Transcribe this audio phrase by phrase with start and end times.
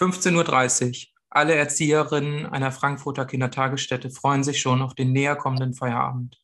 [0.00, 1.08] 15.30 Uhr.
[1.28, 6.38] Alle Erzieherinnen einer Frankfurter Kindertagesstätte freuen sich schon auf den näher kommenden Feierabend.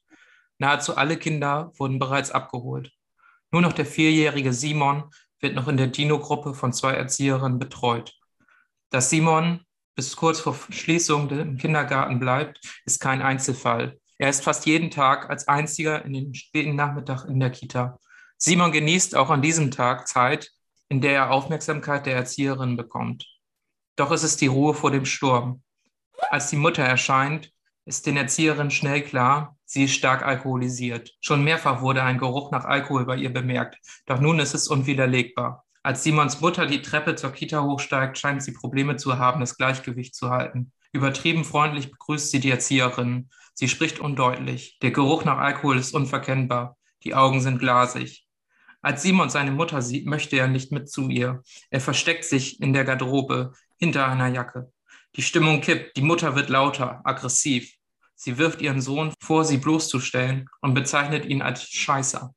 [0.59, 2.93] Nahezu alle Kinder wurden bereits abgeholt.
[3.51, 5.05] Nur noch der vierjährige Simon
[5.41, 8.13] wird noch in der Dino-Gruppe von zwei Erzieherinnen betreut.
[8.91, 9.63] Dass Simon
[9.95, 13.99] bis kurz vor Schließung im Kindergarten bleibt, ist kein Einzelfall.
[14.19, 17.99] Er ist fast jeden Tag als einziger in den späten Nachmittag in der Kita.
[18.37, 20.51] Simon genießt auch an diesem Tag Zeit,
[20.91, 23.27] in der er Aufmerksamkeit der Erzieherin bekommt.
[23.97, 25.63] Doch es ist die Ruhe vor dem Sturm.
[26.31, 27.51] Als die Mutter erscheint,
[27.87, 31.15] ist den Erzieherinnen schnell klar, sie ist stark alkoholisiert.
[31.21, 35.65] Schon mehrfach wurde ein Geruch nach Alkohol bei ihr bemerkt, doch nun ist es unwiderlegbar.
[35.83, 40.17] Als Simons Mutter die Treppe zur Kita hochsteigt, scheint sie Probleme zu haben, das Gleichgewicht
[40.17, 40.73] zu halten.
[40.93, 43.31] Übertrieben freundlich begrüßt sie die Erzieherin.
[43.55, 44.79] Sie spricht undeutlich.
[44.83, 46.77] Der Geruch nach Alkohol ist unverkennbar.
[47.05, 48.27] Die Augen sind glasig.
[48.83, 51.43] Als Simon seine Mutter sieht, möchte er nicht mit zu ihr.
[51.71, 54.73] Er versteckt sich in der Garderobe hinter einer Jacke.
[55.17, 57.73] Die Stimmung kippt, die Mutter wird lauter, aggressiv.
[58.15, 62.35] Sie wirft ihren Sohn vor, sie bloßzustellen und bezeichnet ihn als Scheißer.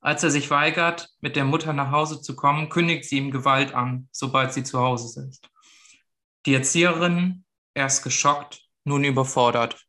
[0.00, 3.74] Als er sich weigert, mit der Mutter nach Hause zu kommen, kündigt sie ihm Gewalt
[3.74, 5.48] an, sobald sie zu Hause ist.
[6.46, 9.86] Die Erzieherin, erst geschockt, nun überfordert.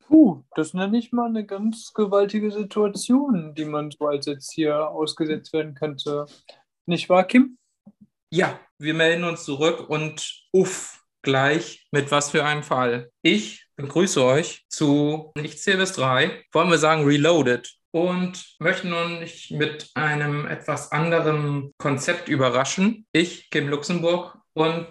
[0.00, 5.52] Puh, das nenne ich mal eine ganz gewaltige Situation, die man so als Erzieher ausgesetzt
[5.52, 6.26] werden könnte.
[6.86, 7.58] Nicht wahr, Kim?
[8.30, 13.10] Ja, wir melden uns zurück und uff, gleich mit was für einem Fall.
[13.22, 19.50] Ich begrüße euch zu Ich zähle bis drei, wollen wir sagen Reloaded und möchten uns
[19.50, 23.06] mit einem etwas anderen Konzept überraschen.
[23.12, 24.88] Ich, Kim Luxemburg und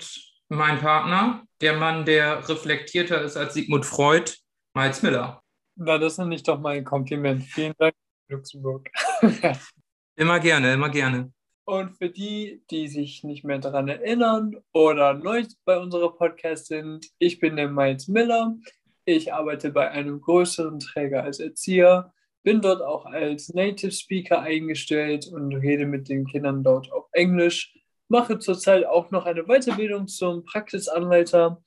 [0.47, 4.31] mein Partner, der Mann, der reflektierter ist als Sigmund Freud,
[4.73, 5.42] Miles Miller.
[5.75, 7.44] Na, das ist nicht doch mal ein Kompliment.
[7.44, 7.95] Vielen Dank,
[8.30, 8.89] Luxemburg.
[10.16, 11.33] immer gerne, immer gerne.
[11.66, 17.08] Und für die, die sich nicht mehr daran erinnern oder neu bei unserer Podcast sind,
[17.17, 18.55] ich bin der Miles Miller.
[19.03, 25.27] Ich arbeite bei einem größeren Träger als Erzieher, bin dort auch als Native Speaker eingestellt
[25.27, 27.75] und rede mit den Kindern dort auf Englisch.
[28.09, 31.64] Mache zurzeit auch noch eine Weiterbildung zum Praxisanleiter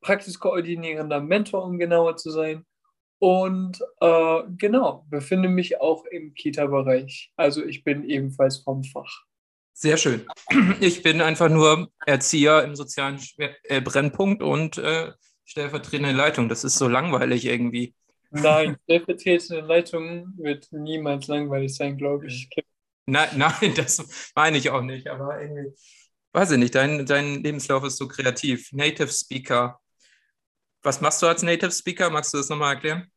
[0.00, 2.66] praxiskoordinierender Mentor, um genauer zu sein.
[3.18, 7.32] Und äh, genau, befinde mich auch im Kita-Bereich.
[7.36, 9.24] Also ich bin ebenfalls vom Fach.
[9.78, 10.26] Sehr schön.
[10.80, 15.12] Ich bin einfach nur Erzieher im sozialen äh, Brennpunkt und äh,
[15.44, 16.48] stellvertretende Leitung.
[16.48, 17.94] Das ist so langweilig irgendwie.
[18.30, 22.48] Nein, stellvertretende Leitung wird niemals langweilig sein, glaube ich.
[23.04, 25.08] Nein, nein, das meine ich auch nicht.
[25.08, 25.76] Aber irgendwie,
[26.32, 28.72] weiß ich nicht, dein, dein Lebenslauf ist so kreativ.
[28.72, 29.78] Native Speaker,
[30.82, 32.08] was machst du als Native Speaker?
[32.08, 33.10] Magst du das nochmal erklären?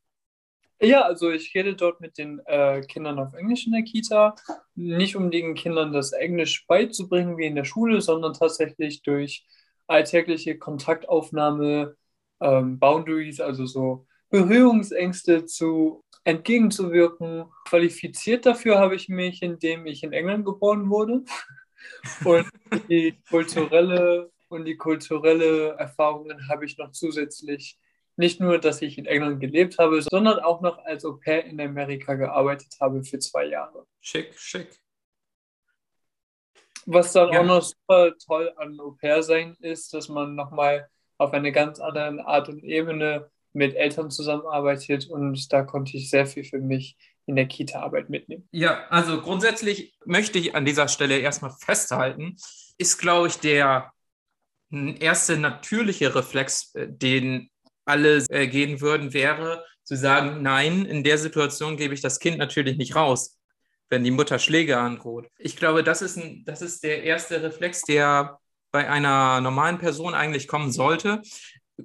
[0.82, 4.36] Ja, also ich rede dort mit den äh, Kindern auf Englisch in der Kita.
[4.76, 9.46] Nicht um den Kindern das Englisch beizubringen wie in der Schule, sondern tatsächlich durch
[9.88, 11.98] alltägliche Kontaktaufnahme,
[12.40, 17.46] ähm, Boundaries, also so Berührungsängste zu entgegenzuwirken.
[17.68, 21.24] Qualifiziert dafür habe ich mich, indem ich in England geboren wurde
[22.24, 22.48] und
[22.88, 27.78] die kulturelle und die kulturelle Erfahrungen habe ich noch zusätzlich.
[28.20, 31.62] Nicht nur, dass ich in England gelebt habe, sondern auch noch als Au pair in
[31.62, 33.86] Amerika gearbeitet habe für zwei Jahre.
[34.02, 34.68] Schick, schick.
[36.86, 37.40] Was dann ja.
[37.40, 41.80] auch noch super toll an Au pair sein ist, dass man nochmal auf eine ganz
[41.80, 46.98] andere Art und Ebene mit Eltern zusammenarbeitet und da konnte ich sehr viel für mich
[47.26, 48.50] in der Kita-Arbeit mitnehmen.
[48.52, 52.36] Ja, also grundsätzlich möchte ich an dieser Stelle erstmal festhalten,
[52.78, 53.94] ist, glaube ich, der
[54.72, 57.49] erste natürliche Reflex, äh, den
[57.90, 62.38] alle äh, gehen würden, wäre zu sagen, nein, in der Situation gebe ich das Kind
[62.38, 63.40] natürlich nicht raus,
[63.90, 65.28] wenn die Mutter Schläge androht.
[65.38, 68.40] Ich glaube, das ist, ein, das ist der erste Reflex, der
[68.72, 71.22] bei einer normalen Person eigentlich kommen sollte.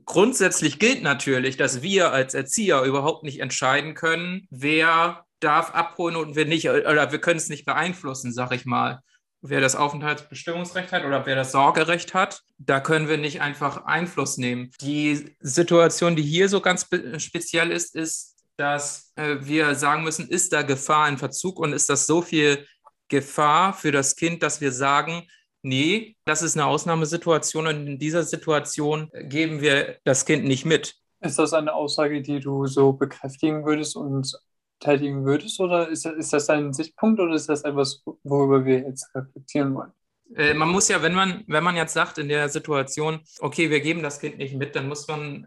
[0.04, 6.36] Grundsätzlich gilt natürlich, dass wir als Erzieher überhaupt nicht entscheiden können, wer darf abholen und
[6.36, 9.00] wer nicht, oder wir können es nicht beeinflussen, sag ich mal
[9.46, 12.42] wer das Aufenthaltsbestimmungsrecht hat oder wer das Sorgerecht hat.
[12.58, 14.70] Da können wir nicht einfach Einfluss nehmen.
[14.80, 16.88] Die Situation, die hier so ganz
[17.18, 21.90] speziell ist, ist, dass äh, wir sagen müssen, ist da Gefahr in Verzug und ist
[21.90, 22.66] das so viel
[23.08, 25.28] Gefahr für das Kind, dass wir sagen,
[25.62, 30.94] nee, das ist eine Ausnahmesituation und in dieser Situation geben wir das Kind nicht mit.
[31.20, 34.38] Ist das eine Aussage, die du so bekräftigen würdest und
[34.80, 35.60] verteidigen würdest?
[35.60, 39.92] Oder ist, ist das dein Sichtpunkt oder ist das etwas, worüber wir jetzt reflektieren wollen?
[40.34, 43.80] Äh, man muss ja, wenn man, wenn man jetzt sagt in der Situation, okay, wir
[43.80, 45.46] geben das Kind nicht mit, dann muss man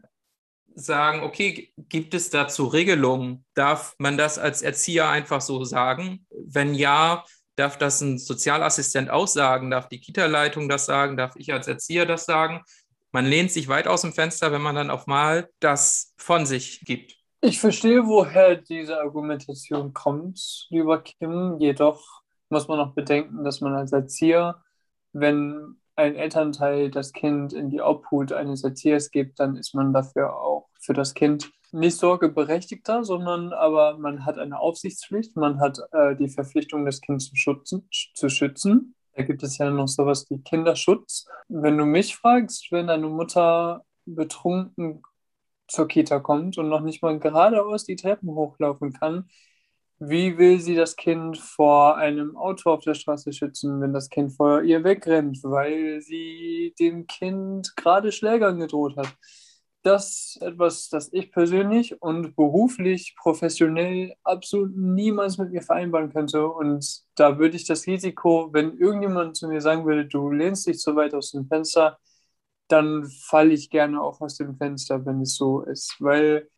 [0.76, 3.46] sagen, okay, gibt es dazu Regelungen?
[3.56, 6.26] Darf man das als Erzieher einfach so sagen?
[6.30, 7.24] Wenn ja,
[7.58, 9.72] Darf das ein Sozialassistent auch sagen?
[9.72, 11.18] Darf die Kita-Leitung das sagen?
[11.18, 12.62] Darf ich als Erzieher das sagen?
[13.12, 16.82] Man lehnt sich weit aus dem Fenster, wenn man dann auf mal das von sich
[16.82, 17.17] gibt.
[17.42, 21.58] Ich verstehe, woher diese Argumentation kommt, lieber Kim.
[21.60, 24.64] Jedoch muss man auch bedenken, dass man als Erzieher,
[25.14, 30.36] wenn ein Elternteil das Kind in die Obhut eines Erziehers gibt, dann ist man dafür
[30.36, 36.16] auch für das Kind nicht sorgeberechtigter, sondern aber man hat eine Aufsichtspflicht, man hat äh,
[36.16, 38.96] die Verpflichtung, das Kind zu schützen, zu schützen.
[39.14, 41.28] Da gibt es ja noch sowas wie Kinderschutz.
[41.50, 45.04] Wenn du mich fragst, wenn deine Mutter betrunken
[45.68, 49.30] zur Kita kommt und noch nicht mal geradeaus die Treppen hochlaufen kann,
[50.00, 54.34] wie will sie das Kind vor einem Auto auf der Straße schützen, wenn das Kind
[54.34, 59.16] vor ihr wegrennt, weil sie dem Kind gerade Schlägern gedroht hat?
[59.82, 66.48] Das ist etwas, das ich persönlich und beruflich, professionell absolut niemals mit mir vereinbaren könnte.
[66.48, 70.80] Und da würde ich das Risiko, wenn irgendjemand zu mir sagen würde, du lehnst dich
[70.80, 71.98] zu weit aus dem Fenster,
[72.68, 75.96] dann falle ich gerne auch aus dem Fenster, wenn es so ist.
[76.00, 76.50] Weil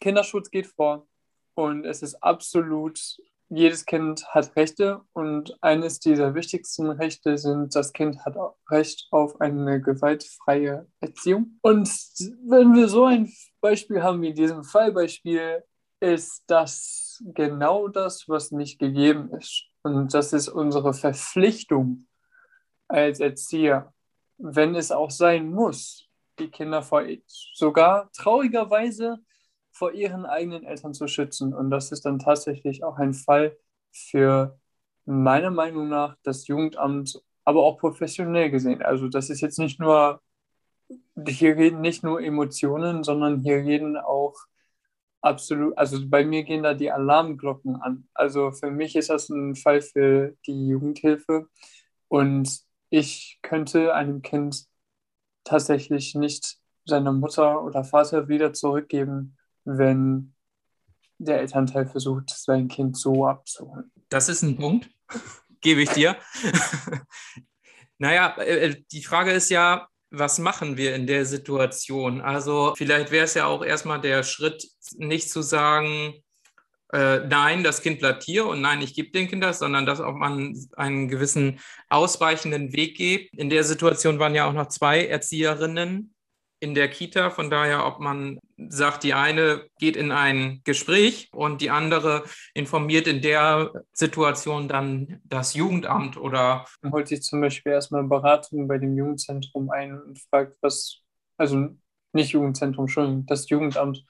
[0.00, 1.06] Kinderschutz geht vor.
[1.54, 2.98] Und es ist absolut,
[3.48, 8.34] jedes Kind hat Rechte und eines dieser wichtigsten Rechte sind, das Kind hat
[8.70, 11.58] Recht auf eine gewaltfreie Erziehung.
[11.60, 11.88] Und
[12.46, 13.30] wenn wir so ein
[13.60, 15.62] Beispiel haben wie in diesem Fallbeispiel,
[16.00, 19.66] ist das genau das, was nicht gegeben ist.
[19.82, 22.06] Und das ist unsere Verpflichtung
[22.88, 23.91] als Erzieher,
[24.42, 26.08] wenn es auch sein muss,
[26.38, 29.18] die Kinder vor sogar traurigerweise
[29.70, 31.54] vor ihren eigenen Eltern zu schützen.
[31.54, 33.56] Und das ist dann tatsächlich auch ein Fall
[33.92, 34.58] für
[35.04, 38.82] meiner Meinung nach das Jugendamt, aber auch professionell gesehen.
[38.82, 40.20] Also das ist jetzt nicht nur,
[41.26, 44.34] hier reden nicht nur Emotionen, sondern hier reden auch
[45.20, 48.08] absolut, also bei mir gehen da die Alarmglocken an.
[48.12, 51.46] Also für mich ist das ein Fall für die Jugendhilfe
[52.08, 54.66] und ich könnte einem Kind
[55.44, 60.34] tatsächlich nicht seiner Mutter oder Vater wieder zurückgeben, wenn
[61.16, 63.90] der Elternteil versucht, sein Kind so abzuholen.
[64.10, 64.90] Das ist ein Punkt,
[65.62, 66.16] gebe ich dir.
[67.98, 72.20] naja, äh, äh, die Frage ist ja, was machen wir in der Situation?
[72.20, 74.68] Also vielleicht wäre es ja auch erstmal der Schritt,
[74.98, 76.22] nicht zu sagen,
[76.92, 80.00] äh, nein, das Kind bleibt hier und nein, ich gebe dem Kind das, sondern dass
[80.00, 81.58] auch man einen gewissen
[81.88, 83.30] ausweichenden Weg geht.
[83.34, 86.14] In der Situation waren ja auch noch zwei Erzieherinnen
[86.60, 87.30] in der Kita.
[87.30, 92.24] Von daher, ob man sagt, die eine geht in ein Gespräch und die andere
[92.54, 96.66] informiert in der Situation dann das Jugendamt oder.
[96.82, 101.00] Man holt sich zum Beispiel erstmal Beratung bei dem Jugendzentrum ein und fragt, was,
[101.38, 101.70] also
[102.12, 104.04] nicht Jugendzentrum, schon das Jugendamt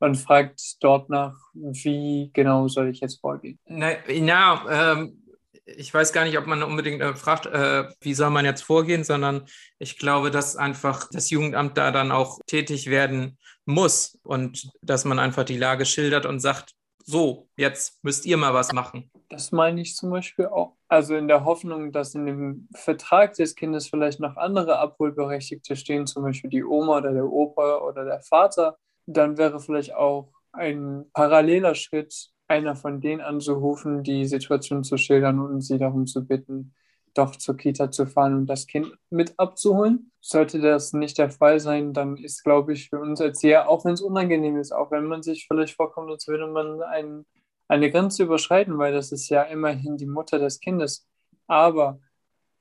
[0.00, 3.58] und fragt dort nach, wie genau soll ich jetzt vorgehen.
[3.66, 5.22] Na, na ähm,
[5.66, 9.04] ich weiß gar nicht, ob man unbedingt äh, fragt, äh, wie soll man jetzt vorgehen,
[9.04, 9.46] sondern
[9.78, 15.18] ich glaube, dass einfach das Jugendamt da dann auch tätig werden muss und dass man
[15.18, 19.10] einfach die Lage schildert und sagt, so, jetzt müsst ihr mal was machen.
[19.28, 20.76] Das meine ich zum Beispiel auch.
[20.88, 26.06] Also in der Hoffnung, dass in dem Vertrag des Kindes vielleicht noch andere Abholberechtigte stehen,
[26.06, 28.76] zum Beispiel die Oma oder der Opa oder der Vater,
[29.06, 35.40] dann wäre vielleicht auch ein paralleler Schritt, einer von denen anzurufen, die Situation zu schildern
[35.40, 36.74] und sie darum zu bitten,
[37.14, 40.12] doch zur Kita zu fahren und das Kind mit abzuholen.
[40.20, 43.94] Sollte das nicht der Fall sein, dann ist, glaube ich, für uns Erzieher, auch wenn
[43.94, 47.24] es unangenehm ist, auch wenn man sich vielleicht vorkommt, als würde man ein,
[47.68, 51.06] eine Grenze überschreiten, weil das ist ja immerhin die Mutter des Kindes.
[51.46, 52.00] Aber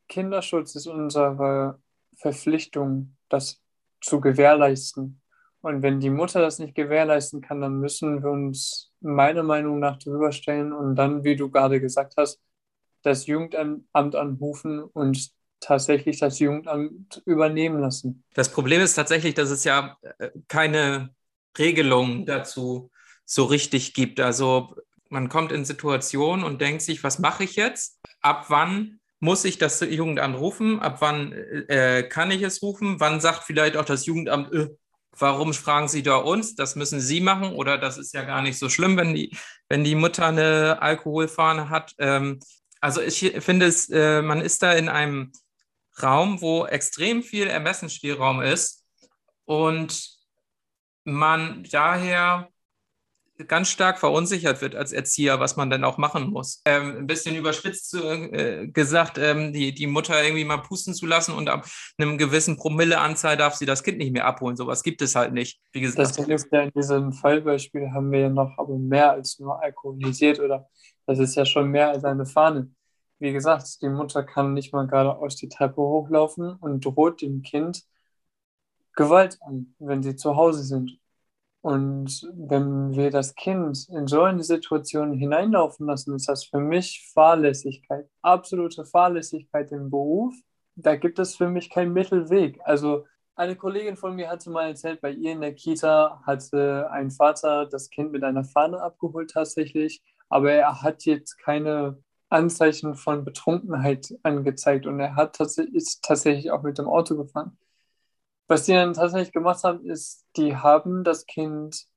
[0.07, 1.79] Kinderschutz ist unsere
[2.15, 3.61] Verpflichtung, das
[4.01, 5.21] zu gewährleisten.
[5.65, 9.97] Und wenn die Mutter das nicht gewährleisten kann, dann müssen wir uns meiner Meinung nach
[9.97, 12.39] drüber stellen und dann, wie du gerade gesagt hast,
[13.01, 18.23] das Jugendamt anrufen und tatsächlich das Jugendamt übernehmen lassen.
[18.35, 21.15] Das Problem ist tatsächlich, dass es ja äh, keine
[21.57, 22.91] Regelung dazu
[23.25, 24.19] so richtig gibt.
[24.19, 24.75] Also
[25.09, 27.99] man kommt in Situationen und denkt sich, was mache ich jetzt?
[28.21, 30.79] Ab wann muss ich das Jugendamt rufen?
[30.79, 32.99] Ab wann äh, kann ich es rufen?
[32.99, 34.69] Wann sagt vielleicht auch das Jugendamt, äh,
[35.17, 36.55] Warum fragen Sie da uns?
[36.55, 39.35] Das müssen Sie machen oder das ist ja gar nicht so schlimm, wenn die,
[39.69, 41.93] wenn die Mutter eine Alkoholfahne hat.
[41.99, 42.39] Ähm,
[42.81, 45.31] also ich finde es, äh, man ist da in einem
[46.01, 48.83] Raum, wo extrem viel Ermessensspielraum ist
[49.45, 50.15] und
[51.03, 52.49] man daher
[53.47, 56.61] ganz stark verunsichert wird als Erzieher, was man dann auch machen muss.
[56.65, 61.33] Ähm, ein bisschen überspitzt äh, gesagt, ähm, die, die Mutter irgendwie mal pusten zu lassen
[61.33, 61.65] und ab
[61.97, 64.55] einem gewissen Promilleanzahl darf sie das Kind nicht mehr abholen.
[64.55, 65.59] Sowas gibt es halt nicht.
[65.73, 66.17] Wie gesagt.
[66.17, 70.39] Das ist ja in diesem Fallbeispiel haben wir ja noch aber mehr als nur alkoholisiert
[70.39, 70.69] oder
[71.05, 72.71] das ist ja schon mehr als eine Fahne.
[73.19, 77.83] wie gesagt, die Mutter kann nicht mal geradeaus die Treppe hochlaufen und droht dem Kind
[78.95, 80.99] Gewalt an, wenn sie zu Hause sind.
[81.65, 87.09] Und wenn wir das Kind in so eine Situation hineinlaufen lassen, ist das für mich
[87.11, 90.35] Fahrlässigkeit, absolute Fahrlässigkeit im Beruf.
[90.75, 92.59] Da gibt es für mich keinen Mittelweg.
[92.65, 97.09] Also eine Kollegin von mir hatte mal erzählt, bei ihr in der Kita hatte ein
[97.09, 101.97] Vater das Kind mit einer Fahne abgeholt tatsächlich, aber er hat jetzt keine
[102.29, 107.57] Anzeichen von Betrunkenheit angezeigt und er hat ist tatsächlich auch mit dem Auto gefahren.
[108.47, 111.87] Was die dann tatsächlich gemacht haben, ist, die haben das Kind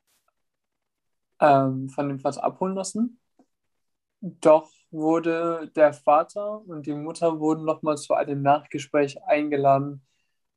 [1.40, 3.20] ähm, von dem Vater abholen lassen.
[4.20, 10.02] Doch wurde der Vater und die Mutter wurden nochmal zu einem Nachgespräch eingeladen,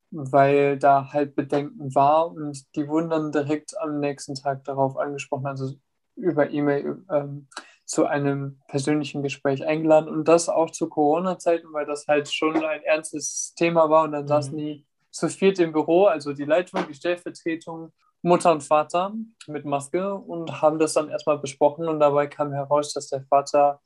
[0.10, 5.48] weil da halt Bedenken war und die wurden dann direkt am nächsten Tag darauf angesprochen,
[5.48, 5.74] also
[6.16, 7.48] über E-Mail ähm,
[7.86, 12.84] zu einem persönlichen Gespräch eingeladen und das auch zu Corona-Zeiten, weil das halt schon ein
[12.84, 14.30] ernstes Thema war und dann mhm.
[14.30, 17.92] saßen die zu viert im Büro, also die Leitung, die Stellvertretung,
[18.22, 19.14] Mutter und Vater
[19.48, 23.82] mit Maske und haben das dann erstmal besprochen und dabei kam heraus, dass der Vater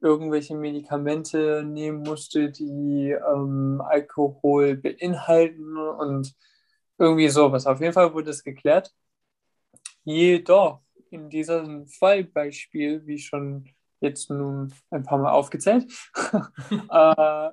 [0.00, 6.34] irgendwelche Medikamente nehmen musste, die ähm, Alkohol beinhalten und
[6.98, 7.66] irgendwie sowas.
[7.66, 8.92] Auf jeden Fall wurde es geklärt.
[10.04, 13.68] Jedoch in diesem Fallbeispiel, wie schon
[14.00, 15.86] jetzt nun ein paar Mal aufgezählt,
[16.90, 17.50] äh,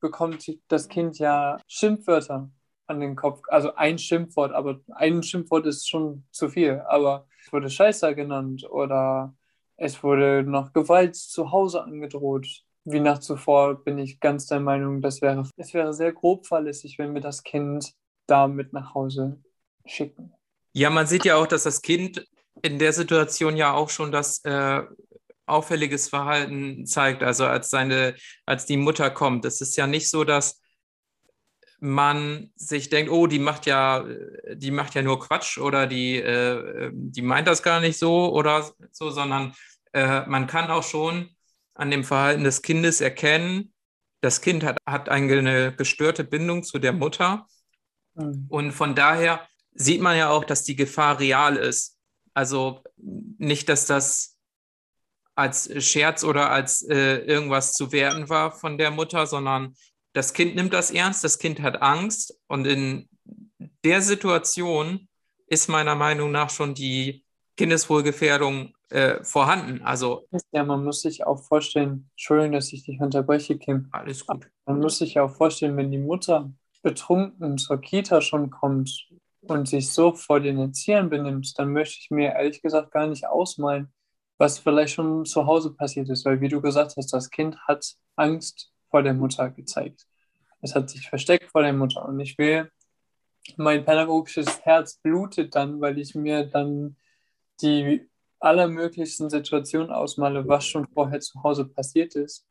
[0.00, 2.50] bekommt das Kind ja Schimpfwörter
[2.86, 3.42] an den Kopf.
[3.48, 6.82] Also ein Schimpfwort, aber ein Schimpfwort ist schon zu viel.
[6.88, 9.34] Aber es wurde Scheißer genannt oder
[9.76, 12.46] es wurde noch Gewalt zu Hause angedroht.
[12.84, 16.98] Wie nach zuvor bin ich ganz der Meinung, das wäre, es wäre sehr grob fahrlässig,
[16.98, 17.92] wenn wir das Kind
[18.26, 19.42] da mit nach Hause
[19.84, 20.32] schicken.
[20.72, 22.24] Ja, man sieht ja auch, dass das Kind
[22.62, 24.82] in der Situation ja auch schon das äh,
[25.46, 29.44] auffälliges Verhalten zeigt, also als seine, als die Mutter kommt.
[29.44, 30.60] Es ist ja nicht so, dass
[31.78, 34.04] man sich denkt, oh, die macht ja,
[34.54, 38.70] die macht ja nur Quatsch oder die, äh, die meint das gar nicht so oder
[38.92, 39.54] so, sondern
[39.92, 41.30] äh, man kann auch schon
[41.74, 43.72] an dem Verhalten des Kindes erkennen,
[44.20, 47.46] das Kind hat, hat eine gestörte Bindung zu der Mutter.
[48.14, 48.46] Mhm.
[48.48, 51.98] Und von daher sieht man ja auch, dass die Gefahr real ist.
[52.34, 54.35] Also nicht, dass das
[55.36, 59.74] als Scherz oder als äh, irgendwas zu werten war von der Mutter, sondern
[60.12, 63.08] das Kind nimmt das ernst, das Kind hat Angst und in
[63.84, 65.08] der Situation
[65.46, 67.24] ist meiner Meinung nach schon die
[67.56, 69.82] Kindeswohlgefährdung äh, vorhanden.
[69.82, 73.88] Also ja, man muss sich auch vorstellen, Entschuldigung, dass ich dich unterbreche, Kim.
[73.92, 74.48] Alles gut.
[74.64, 76.50] Man muss sich auch vorstellen, wenn die Mutter
[76.82, 79.08] betrunken zur Kita schon kommt
[79.42, 83.26] und sich so vor den Erziehern benimmt, dann möchte ich mir ehrlich gesagt gar nicht
[83.26, 83.92] ausmalen,
[84.38, 87.94] was vielleicht schon zu Hause passiert ist, weil wie du gesagt hast, das Kind hat
[88.16, 90.06] Angst vor der Mutter gezeigt.
[90.60, 92.70] Es hat sich versteckt vor der Mutter und ich will,
[93.56, 96.96] mein pädagogisches Herz blutet dann, weil ich mir dann
[97.60, 98.08] die
[98.40, 102.46] allermöglichsten Situationen ausmale, was schon vorher zu Hause passiert ist.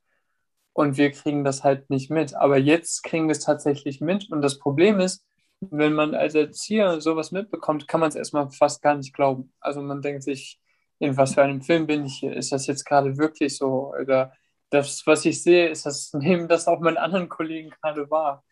[0.74, 2.36] Und wir kriegen das halt nicht mit.
[2.36, 4.30] Aber jetzt kriegen wir es tatsächlich mit.
[4.32, 5.26] Und das Problem ist,
[5.62, 9.54] wenn man als Erzieher sowas mitbekommt, kann man es erstmal fast gar nicht glauben.
[9.60, 10.60] Also man denkt sich,
[11.00, 12.36] in was für einem Film bin ich hier?
[12.36, 13.94] Ist das jetzt gerade wirklich so?
[13.94, 14.34] Oder
[14.70, 18.44] das, was ich sehe, ist das, nehmen das auch meine anderen Kollegen gerade wahr.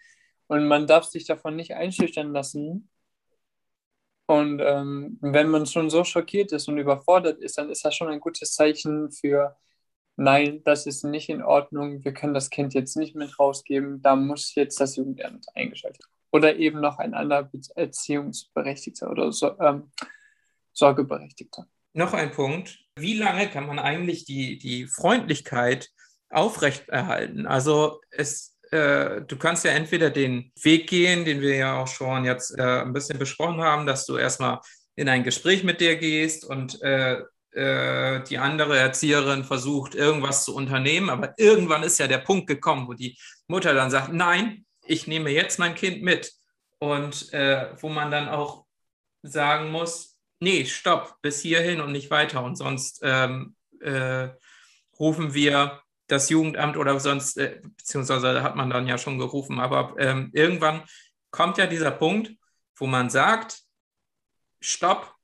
[0.48, 2.90] Und man darf sich davon nicht einschüchtern lassen.
[4.26, 8.08] Und ähm, wenn man schon so schockiert ist und überfordert ist, dann ist das schon
[8.08, 9.58] ein gutes Zeichen für,
[10.16, 14.16] nein, das ist nicht in Ordnung, wir können das Kind jetzt nicht mit rausgeben, da
[14.16, 16.06] muss jetzt das Jugendamt eingeschaltet.
[16.32, 19.92] Oder eben noch ein anderer Erziehungsberechtigter oder so, ähm,
[20.74, 22.80] Sorgeberechtigter noch ein Punkt.
[22.96, 25.90] Wie lange kann man eigentlich die, die Freundlichkeit
[26.30, 27.48] aufrechterhalten?
[27.48, 32.26] Also es, äh, du kannst ja entweder den Weg gehen, den wir ja auch schon
[32.26, 34.60] jetzt äh, ein bisschen besprochen haben, dass du erstmal
[34.96, 37.22] in ein Gespräch mit dir gehst und äh,
[37.52, 41.10] äh die andere Erzieherin versucht, irgendwas zu unternehmen.
[41.10, 45.30] Aber irgendwann ist ja der Punkt gekommen, wo die Mutter dann sagt, nein, ich nehme
[45.30, 46.34] jetzt mein Kind mit.
[46.80, 48.66] Und äh, wo man dann auch
[49.24, 50.13] sagen muss,
[50.44, 52.44] nee, stopp, bis hierhin und nicht weiter.
[52.44, 54.30] Und sonst ähm, äh,
[55.00, 59.96] rufen wir das Jugendamt oder sonst, äh, beziehungsweise hat man dann ja schon gerufen, aber
[59.98, 60.84] ähm, irgendwann
[61.32, 62.32] kommt ja dieser Punkt,
[62.76, 63.60] wo man sagt,
[64.60, 65.16] stopp,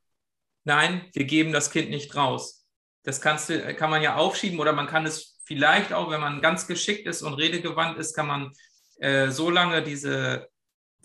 [0.64, 2.66] nein, wir geben das Kind nicht raus.
[3.04, 6.42] Das kannst du, kann man ja aufschieben oder man kann es vielleicht auch, wenn man
[6.42, 8.54] ganz geschickt ist und redegewandt ist, kann man
[9.00, 10.50] äh, so lange diese,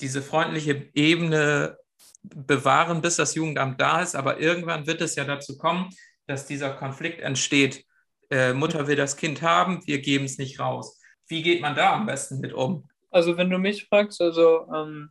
[0.01, 1.79] diese freundliche Ebene
[2.25, 4.17] bewahren, bis das Jugendamt da ist.
[4.17, 5.91] Aber irgendwann wird es ja dazu kommen,
[6.27, 7.85] dass dieser Konflikt entsteht.
[8.31, 11.01] Äh, Mutter will das Kind haben, wir geben es nicht raus.
[11.29, 12.89] Wie geht man da am besten mit um?
[13.11, 15.11] Also wenn du mich fragst, also, ähm,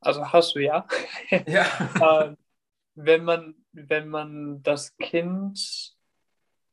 [0.00, 0.86] also hast du ja.
[1.46, 1.66] Ja.
[2.24, 2.36] ähm,
[2.94, 5.96] wenn man, wenn man das Kind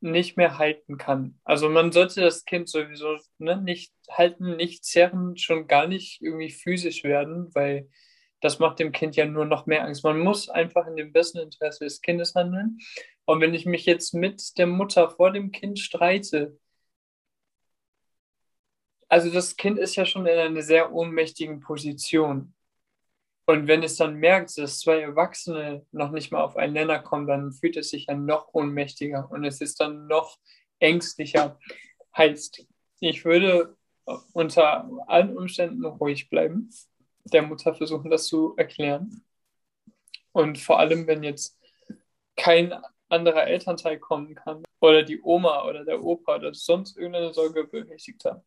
[0.00, 1.38] nicht mehr halten kann.
[1.44, 6.50] Also man sollte das Kind sowieso ne, nicht halten, nicht zerren, schon gar nicht irgendwie
[6.50, 7.88] physisch werden, weil
[8.40, 10.04] das macht dem Kind ja nur noch mehr Angst.
[10.04, 12.78] Man muss einfach in dem besten Interesse des Kindes handeln.
[13.24, 16.58] Und wenn ich mich jetzt mit der Mutter vor dem Kind streite,
[19.08, 22.54] also das Kind ist ja schon in einer sehr ohnmächtigen Position.
[23.46, 27.28] Und wenn es dann merkt, dass zwei Erwachsene noch nicht mal auf einen Nenner kommen,
[27.28, 30.36] dann fühlt es sich ja noch ohnmächtiger und es ist dann noch
[30.80, 31.58] ängstlicher.
[32.16, 32.66] Heißt,
[32.98, 33.76] ich würde
[34.32, 36.70] unter allen Umständen ruhig bleiben,
[37.32, 39.22] der Mutter versuchen, das zu erklären.
[40.32, 41.58] Und vor allem, wenn jetzt
[42.36, 42.74] kein
[43.08, 48.44] anderer Elternteil kommen kann oder die Oma oder der Opa oder sonst irgendeine Sorgeberechtigter,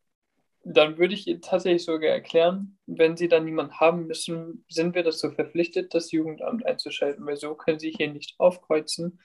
[0.64, 5.04] dann würde ich Ihnen tatsächlich sogar erklären, wenn Sie dann niemanden haben müssen, sind wir
[5.04, 9.20] dazu verpflichtet, das Jugendamt einzuschalten, weil so können Sie hier nicht aufkreuzen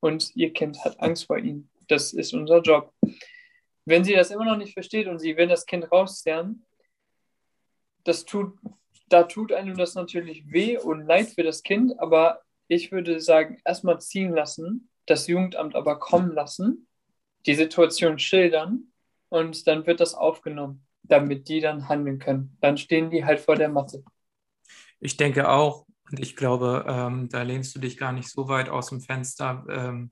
[0.00, 1.70] und Ihr Kind hat Angst vor Ihnen.
[1.88, 2.92] Das ist unser Job.
[3.84, 6.64] Wenn sie das immer noch nicht versteht und sie will das Kind rauszerren,
[8.04, 8.56] das tut,
[9.10, 13.60] da tut einem das natürlich weh und leid für das Kind, aber ich würde sagen,
[13.64, 16.86] erstmal ziehen lassen, das Jugendamt aber kommen lassen,
[17.46, 18.92] die Situation schildern
[19.28, 22.56] und dann wird das aufgenommen, damit die dann handeln können.
[22.60, 24.04] Dann stehen die halt vor der Matte.
[25.00, 28.68] Ich denke auch, und ich glaube, ähm, da lehnst du dich gar nicht so weit
[28.68, 29.64] aus dem Fenster.
[29.68, 30.10] Ähm,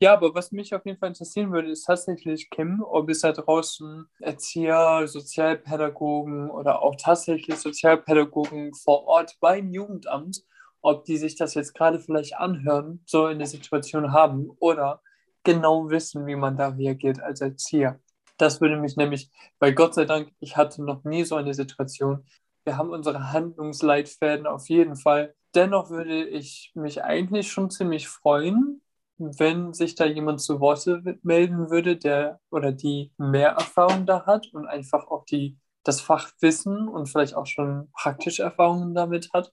[0.00, 3.32] ja, aber was mich auf jeden Fall interessieren würde, ist tatsächlich, Kim, ob es da
[3.32, 10.42] draußen Erzieher, Sozialpädagogen oder auch tatsächlich Sozialpädagogen vor Ort beim Jugendamt,
[10.82, 15.00] ob die sich das jetzt gerade vielleicht anhören, so eine Situation haben oder
[15.44, 17.98] genau wissen, wie man da reagiert als Erzieher.
[18.36, 22.26] Das würde mich nämlich, weil Gott sei Dank, ich hatte noch nie so eine Situation.
[22.64, 25.34] Wir haben unsere Handlungsleitfäden auf jeden Fall.
[25.54, 28.82] Dennoch würde ich mich eigentlich schon ziemlich freuen,
[29.18, 34.48] wenn sich da jemand zu Worte melden würde, der oder die mehr Erfahrung da hat
[34.52, 39.52] und einfach auch die, das Fachwissen und vielleicht auch schon praktische Erfahrungen damit hat.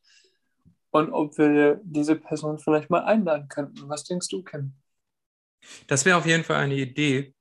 [0.92, 3.90] Und ob wir diese Person vielleicht mal einladen könnten.
[3.90, 4.74] Was denkst du, Kim?
[5.88, 7.34] Das wäre auf jeden Fall eine Idee.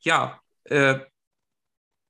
[0.00, 0.98] Ja, äh,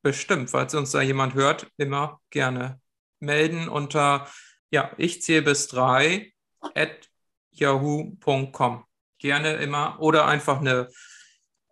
[0.02, 2.80] bestimmt, falls uns da jemand hört, immer gerne
[3.20, 4.26] melden unter
[4.74, 6.32] ja, ich zähle bis drei
[6.74, 7.08] at
[7.52, 8.84] yahoo.com
[9.24, 10.88] gerne immer oder einfach eine,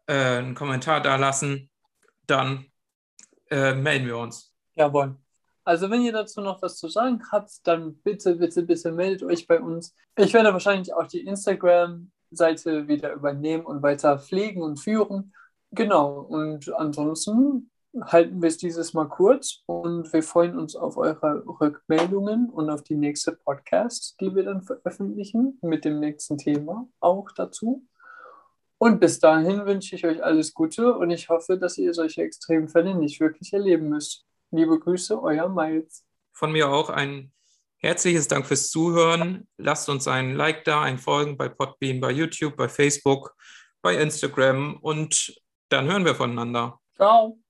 [0.06, 1.70] äh, einen Kommentar da lassen,
[2.26, 2.64] dann
[3.50, 4.54] äh, melden wir uns.
[4.74, 5.16] Jawohl.
[5.62, 9.46] Also wenn ihr dazu noch was zu sagen habt, dann bitte, bitte, bitte meldet euch
[9.46, 9.94] bei uns.
[10.16, 15.34] Ich werde wahrscheinlich auch die Instagram-Seite wieder übernehmen und weiter pflegen und führen.
[15.72, 16.20] Genau.
[16.20, 22.48] Und ansonsten halten wir es dieses Mal kurz und wir freuen uns auf eure Rückmeldungen
[22.48, 27.86] und auf die nächste Podcast, die wir dann veröffentlichen mit dem nächsten Thema auch dazu.
[28.78, 32.94] Und bis dahin wünsche ich euch alles Gute und ich hoffe, dass ihr solche Extremfälle
[32.94, 34.24] nicht wirklich erleben müsst.
[34.50, 36.04] Liebe Grüße, euer Miles.
[36.32, 37.32] Von mir auch ein
[37.76, 39.46] herzliches Dank fürs Zuhören.
[39.56, 43.36] Lasst uns ein Like da, ein Folgen bei Podbean, bei YouTube, bei Facebook,
[43.82, 46.80] bei Instagram und dann hören wir voneinander.
[46.94, 47.41] Ciao.